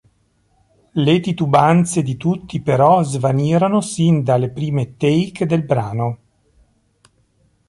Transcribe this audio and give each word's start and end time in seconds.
Le 1.05 1.19
titubanze 1.19 2.01
di 2.01 2.17
tutti 2.17 2.59
però, 2.59 3.03
svanirono 3.03 3.81
sin 3.81 4.23
dalle 4.23 4.49
prime 4.49 4.97
take 4.97 5.45
del 5.45 5.61
brano. 5.63 6.17